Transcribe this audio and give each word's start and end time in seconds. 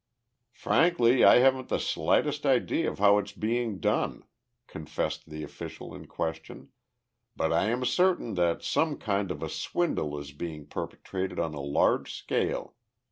"Frankly, 0.55 1.23
I 1.23 1.35
haven't 1.37 1.69
the 1.69 1.77
slightest 1.77 2.43
idea 2.43 2.89
of 2.89 2.97
how 2.97 3.19
it's 3.19 3.33
being 3.33 3.79
done," 3.79 4.23
confessed 4.65 5.29
the 5.29 5.43
official 5.43 5.93
in 5.93 6.07
question. 6.07 6.69
"But 7.35 7.53
I 7.53 7.65
am 7.65 7.85
certain 7.85 8.33
that 8.33 8.63
some 8.63 8.97
kind 8.97 9.29
of 9.29 9.43
a 9.43 9.47
swindle 9.49 10.17
is 10.17 10.31
being 10.31 10.65
perpetrated 10.65 11.37
on 11.37 11.53
a 11.53 11.61
large 11.61 12.11
scale. 12.15 12.73